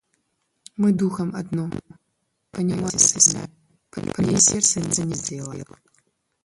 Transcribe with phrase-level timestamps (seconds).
[0.77, 1.69] Мы духом одно,
[2.49, 3.47] понимаете сами:
[3.91, 5.53] по линии сердца нет раздела.